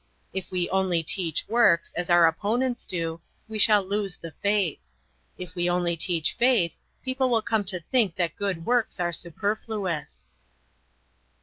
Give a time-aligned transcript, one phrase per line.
[0.33, 4.81] If we only teach works, as our opponents do, we shall lose the faith.
[5.37, 10.27] If we only teach faith people will come to think that good works are superfluous.